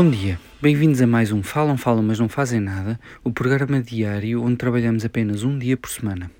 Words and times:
Bom 0.00 0.08
dia, 0.08 0.38
bem-vindos 0.62 1.02
a 1.02 1.08
mais 1.08 1.32
um 1.32 1.42
Falam, 1.42 1.76
Falam, 1.76 2.04
mas 2.04 2.20
não 2.20 2.28
fazem 2.28 2.60
nada, 2.60 3.00
o 3.24 3.32
programa 3.32 3.82
diário 3.82 4.44
onde 4.44 4.54
trabalhamos 4.54 5.04
apenas 5.04 5.42
um 5.42 5.58
dia 5.58 5.76
por 5.76 5.90
semana. 5.90 6.30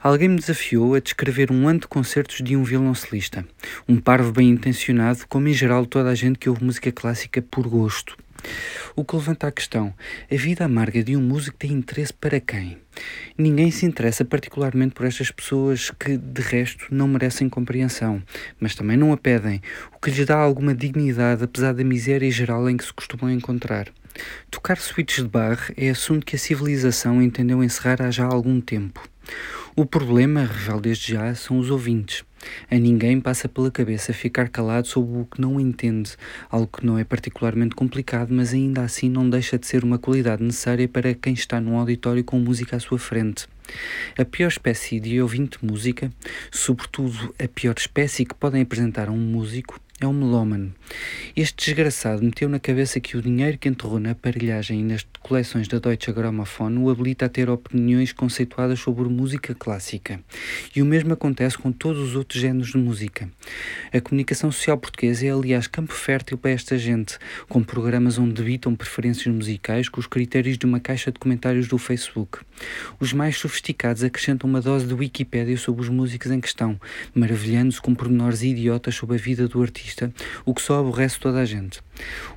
Alguém 0.00 0.28
me 0.28 0.36
desafiou 0.36 0.94
a 0.94 1.00
descrever 1.00 1.50
um 1.50 1.66
ano 1.66 1.80
de 1.80 1.88
concertos 1.88 2.36
de 2.40 2.56
um 2.56 2.62
violoncelista, 2.62 3.44
um 3.88 3.96
parvo 3.96 4.30
bem 4.30 4.50
intencionado, 4.50 5.26
como 5.28 5.48
em 5.48 5.52
geral 5.52 5.84
toda 5.84 6.10
a 6.10 6.14
gente 6.14 6.38
que 6.38 6.48
ouve 6.48 6.62
música 6.62 6.92
clássica 6.92 7.42
por 7.42 7.66
gosto. 7.66 8.16
O 8.94 9.04
que 9.04 9.16
levanta 9.16 9.46
a 9.46 9.52
questão: 9.52 9.92
a 10.30 10.36
vida 10.36 10.64
amarga 10.64 11.02
de 11.02 11.16
um 11.16 11.22
músico 11.22 11.56
tem 11.56 11.72
interesse 11.72 12.12
para 12.12 12.40
quem? 12.40 12.78
Ninguém 13.36 13.70
se 13.70 13.84
interessa 13.84 14.24
particularmente 14.24 14.94
por 14.94 15.04
estas 15.04 15.30
pessoas 15.30 15.90
que, 15.90 16.16
de 16.16 16.40
resto, 16.40 16.86
não 16.90 17.06
merecem 17.06 17.48
compreensão, 17.48 18.22
mas 18.58 18.74
também 18.74 18.96
não 18.96 19.12
a 19.12 19.16
pedem, 19.16 19.60
o 19.94 20.00
que 20.00 20.10
lhes 20.10 20.26
dá 20.26 20.36
alguma 20.36 20.74
dignidade 20.74 21.44
apesar 21.44 21.74
da 21.74 21.84
miséria 21.84 22.30
geral 22.30 22.68
em 22.70 22.76
que 22.76 22.84
se 22.84 22.92
costumam 22.92 23.30
encontrar. 23.30 23.88
Tocar 24.50 24.78
suítes 24.78 25.22
de 25.22 25.28
bar 25.28 25.70
é 25.76 25.90
assunto 25.90 26.24
que 26.24 26.36
a 26.36 26.38
civilização 26.38 27.22
entendeu 27.22 27.62
encerrar 27.62 28.00
há 28.00 28.10
já 28.10 28.24
algum 28.24 28.60
tempo. 28.60 29.06
O 29.78 29.84
problema, 29.84 30.40
revelo 30.40 30.80
desde 30.80 31.12
já, 31.12 31.34
são 31.34 31.58
os 31.58 31.68
ouvintes. 31.68 32.24
A 32.70 32.76
ninguém 32.76 33.20
passa 33.20 33.46
pela 33.46 33.70
cabeça 33.70 34.14
ficar 34.14 34.48
calado 34.48 34.86
sobre 34.86 35.18
o 35.20 35.26
que 35.26 35.38
não 35.38 35.60
entende, 35.60 36.16
algo 36.48 36.78
que 36.78 36.86
não 36.86 36.98
é 36.98 37.04
particularmente 37.04 37.74
complicado, 37.74 38.32
mas 38.32 38.54
ainda 38.54 38.80
assim 38.80 39.10
não 39.10 39.28
deixa 39.28 39.58
de 39.58 39.66
ser 39.66 39.84
uma 39.84 39.98
qualidade 39.98 40.42
necessária 40.42 40.88
para 40.88 41.12
quem 41.12 41.34
está 41.34 41.60
num 41.60 41.76
auditório 41.76 42.24
com 42.24 42.38
música 42.38 42.76
à 42.76 42.80
sua 42.80 42.98
frente. 42.98 43.46
A 44.18 44.24
pior 44.24 44.48
espécie 44.48 44.98
de 44.98 45.20
ouvinte 45.20 45.58
de 45.60 45.66
música, 45.66 46.10
sobretudo 46.50 47.34
a 47.38 47.46
pior 47.46 47.74
espécie 47.76 48.24
que 48.24 48.34
podem 48.34 48.62
apresentar 48.62 49.10
a 49.10 49.12
um 49.12 49.18
músico, 49.18 49.78
é 49.98 50.06
um 50.06 50.12
melómano. 50.12 50.74
Este 51.34 51.66
desgraçado 51.66 52.22
meteu 52.22 52.50
na 52.50 52.60
cabeça 52.60 53.00
que 53.00 53.16
o 53.16 53.22
dinheiro 53.22 53.56
que 53.56 53.66
enterrou 53.66 53.98
na 53.98 54.10
aparelhagem 54.10 54.80
e 54.80 54.82
nas 54.82 55.06
coleções 55.22 55.68
da 55.68 55.78
Deutsche 55.78 56.12
Grammophon 56.12 56.76
o 56.78 56.90
habilita 56.90 57.24
a 57.24 57.28
ter 57.30 57.48
opiniões 57.48 58.12
conceituadas 58.12 58.78
sobre 58.78 59.08
música 59.08 59.54
clássica. 59.54 60.20
E 60.74 60.82
o 60.82 60.86
mesmo 60.86 61.14
acontece 61.14 61.56
com 61.56 61.72
todos 61.72 62.02
os 62.02 62.14
outros 62.14 62.40
géneros 62.40 62.72
de 62.72 62.78
música. 62.78 63.30
A 63.90 63.98
comunicação 63.98 64.52
social 64.52 64.76
portuguesa 64.76 65.26
é, 65.26 65.30
aliás, 65.30 65.66
campo 65.66 65.94
fértil 65.94 66.36
para 66.36 66.50
esta 66.50 66.76
gente, 66.76 67.18
com 67.48 67.62
programas 67.62 68.18
onde 68.18 68.34
debitam 68.34 68.76
preferências 68.76 69.34
musicais 69.34 69.88
com 69.88 69.98
os 69.98 70.06
critérios 70.06 70.58
de 70.58 70.66
uma 70.66 70.78
caixa 70.78 71.10
de 71.10 71.18
comentários 71.18 71.68
do 71.68 71.78
Facebook. 71.78 72.40
Os 73.00 73.14
mais 73.14 73.36
sofisticados 73.38 74.04
acrescentam 74.04 74.48
uma 74.48 74.60
dose 74.60 74.86
de 74.86 74.94
Wikipédia 74.94 75.56
sobre 75.56 75.82
os 75.82 75.88
músicos 75.88 76.30
em 76.30 76.40
questão, 76.40 76.78
maravilhando-se 77.14 77.80
com 77.80 77.94
pormenores 77.94 78.42
idiotas 78.42 78.94
sobre 78.94 79.16
a 79.16 79.18
vida 79.18 79.48
do 79.48 79.62
artista 79.62 79.85
artista, 79.86 80.12
o 80.44 80.52
que 80.52 80.62
só 80.62 80.80
aborrece 80.80 81.18
toda 81.18 81.40
a 81.40 81.44
gente. 81.44 81.80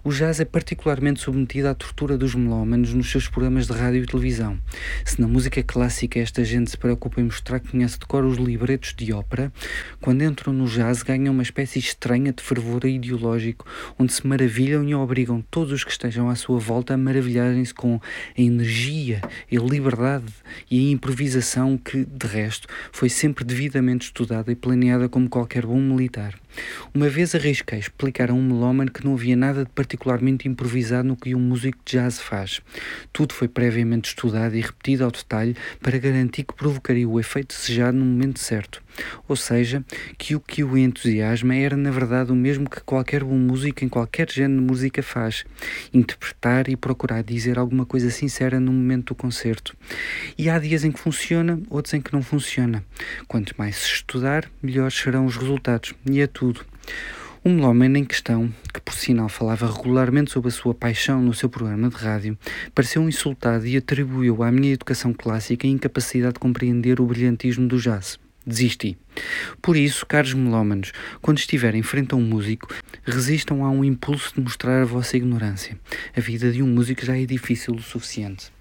O 0.04 0.12
jazz 0.12 0.40
é 0.40 0.46
particularmente 0.46 1.22
submetido 1.22 1.68
à 1.68 1.76
tortura 1.76 2.18
dos 2.18 2.36
melómanos 2.36 2.94
nos 2.94 3.12
seus 3.12 3.28
programas 3.28 3.68
de 3.68 3.74
rádio 3.74 4.04
e 4.04 4.06
televisão. 4.06 4.58
Se 5.04 5.20
na 5.20 5.28
música 5.28 5.62
clássica 5.62 6.20
esta 6.20 6.44
gente 6.44 6.72
se 6.72 6.78
preocupa 6.78 7.20
em 7.20 7.26
mostrar 7.26 7.60
que 7.60 7.70
conhece 7.70 8.00
de 8.00 8.06
cor 8.06 8.24
os 8.24 8.38
libretos 8.38 8.94
de 8.96 9.12
ópera, 9.12 9.52
quando 10.00 10.24
entram 10.24 10.54
no 10.54 10.68
jazz 10.68 11.04
ganham 11.04 11.34
uma 11.34 11.44
espécie 11.44 11.80
estranha 11.80 12.32
de 12.32 12.42
fervor 12.42 12.86
ideológico, 12.86 13.66
onde 13.98 14.14
se 14.14 14.26
maravilham 14.26 14.84
e 14.84 14.96
obrigam 14.96 15.44
todos 15.50 15.72
os 15.74 15.84
que 15.84 15.92
estejam 15.92 16.30
à 16.30 16.36
sua 16.36 16.60
volta 16.60 16.94
a 16.94 16.98
maravilharem-se 16.98 17.74
com 17.74 18.00
a 18.38 18.42
energia, 18.42 19.22
a 19.24 19.70
liberdade 19.70 20.32
e 20.70 20.80
a 20.80 20.92
improvisação 20.92 21.78
que, 21.78 22.06
de 22.06 22.28
resto, 22.28 22.68
foi 22.92 23.10
sempre 23.10 23.44
devidamente 23.44 24.06
estudada 24.06 24.52
e 24.52 24.56
planeada 24.56 25.10
como 25.10 25.30
qualquer 25.30 25.66
bom 25.66 25.80
militar. 25.80 26.36
Uma 26.94 27.10
vez 27.10 27.36
arrisquei 27.36 27.80
explicar 27.80 28.32
a 28.32 28.34
um 28.34 28.42
melómano 28.42 28.92
que 28.92 29.06
não 29.06 29.14
havia 29.14 29.36
nada 29.36 29.49
de 29.54 29.66
particularmente 29.72 30.48
improvisado 30.48 31.08
no 31.08 31.16
que 31.16 31.36
um 31.36 31.40
músico 31.40 31.78
de 31.86 31.94
jazz 31.94 32.20
faz. 32.20 32.62
Tudo 33.12 33.34
foi 33.34 33.48
previamente 33.48 34.10
estudado 34.10 34.56
e 34.56 34.62
repetido 34.62 35.04
ao 35.04 35.12
detalhe 35.12 35.56
para 35.82 35.98
garantir 35.98 36.44
que 36.44 36.54
provocaria 36.54 37.08
o 37.08 37.20
efeito 37.20 37.56
desejado 37.56 37.98
no 37.98 38.06
momento 38.06 38.40
certo. 38.40 38.82
Ou 39.28 39.36
seja, 39.36 39.84
que 40.18 40.36
o 40.36 40.40
que 40.40 40.64
o 40.64 40.78
entusiasma 40.78 41.56
era 41.56 41.78
na 41.78 41.92
verdade 41.92 42.32
o 42.32 42.36
mesmo 42.36 42.70
que 42.70 42.82
qualquer 42.82 43.24
bom 43.24 43.38
músico 43.38 43.84
em 43.84 43.90
qualquer 43.90 44.30
género 44.30 44.60
de 44.60 44.68
música 44.68 45.02
faz: 45.02 45.46
interpretar 45.94 46.70
e 46.70 46.76
procurar 46.76 47.24
dizer 47.24 47.58
alguma 47.58 47.86
coisa 47.86 48.10
sincera 48.10 48.60
no 48.60 48.72
momento 48.72 49.14
do 49.14 49.16
concerto. 49.16 49.76
E 50.38 50.50
há 50.50 50.60
dias 50.60 50.84
em 50.84 50.92
que 50.92 51.00
funciona, 51.00 51.62
outros 51.70 51.94
em 51.94 52.02
que 52.02 52.14
não 52.14 52.22
funciona. 52.22 52.84
Quanto 53.28 53.54
mais 53.58 53.78
se 53.78 53.94
estudar, 53.94 54.50
melhores 54.62 54.96
serão 54.96 55.26
os 55.26 55.38
resultados. 55.38 55.94
E 56.10 56.20
é 56.20 56.28
tudo. 56.28 56.66
Um 57.44 57.56
melómano 57.56 57.98
em 57.98 58.04
questão, 58.04 58.54
que 58.69 58.69
por 58.90 58.96
sinal 58.96 59.30
falava 59.30 59.72
regularmente 59.72 60.32
sobre 60.32 60.48
a 60.48 60.52
sua 60.52 60.74
paixão 60.74 61.22
no 61.22 61.32
seu 61.32 61.48
programa 61.48 61.90
de 61.90 61.96
rádio, 61.96 62.36
pareceu 62.74 63.08
insultado 63.08 63.68
e 63.68 63.78
atribuiu 63.78 64.42
à 64.42 64.52
minha 64.52 64.74
educação 64.74 65.14
clássica 65.14 65.68
a 65.68 65.70
incapacidade 65.70 66.34
de 66.34 66.40
compreender 66.40 67.00
o 67.00 67.06
brilhantismo 67.06 67.68
do 67.68 67.78
jazz. 67.78 68.18
Desisti. 68.44 68.98
Por 69.62 69.78
isso, 69.78 70.08
caros 70.08 70.34
melómanos, 70.34 70.92
quando 71.22 71.38
estiverem 71.38 71.84
frente 71.84 72.16
a 72.16 72.18
um 72.18 72.22
músico, 72.22 72.74
resistam 73.06 73.64
a 73.64 73.70
um 73.70 73.84
impulso 73.84 74.34
de 74.34 74.42
mostrar 74.42 74.82
a 74.82 74.86
vossa 74.86 75.16
ignorância. 75.16 75.78
A 76.18 76.20
vida 76.20 76.52
de 76.52 76.64
um 76.64 76.68
músico 76.68 77.06
já 77.06 77.16
é 77.16 77.28
difícil 77.28 77.76
o 77.76 77.82
suficiente. 77.84 78.52